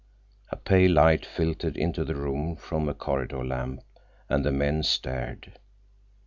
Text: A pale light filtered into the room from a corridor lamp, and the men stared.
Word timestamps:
A 0.49 0.55
pale 0.55 0.89
light 0.89 1.27
filtered 1.27 1.77
into 1.77 2.03
the 2.03 2.15
room 2.15 2.55
from 2.55 2.89
a 2.89 2.93
corridor 2.95 3.45
lamp, 3.45 3.81
and 4.29 4.43
the 4.43 4.51
men 4.51 4.81
stared. 4.81 5.59